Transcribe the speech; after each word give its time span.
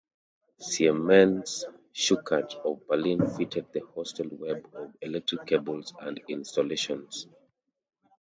Siemens-Schuckert 0.57 2.55
of 2.65 2.87
Berlin 2.87 3.27
fitted 3.29 3.67
the 3.71 3.81
hotel's 3.81 4.31
web 4.31 4.67
of 4.73 4.95
electric 4.99 5.45
cables 5.45 5.93
and 6.01 6.19
installations. 6.27 7.27